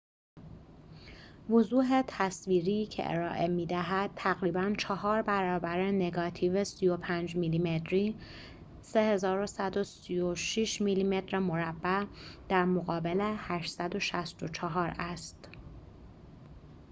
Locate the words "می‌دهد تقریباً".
3.47-4.73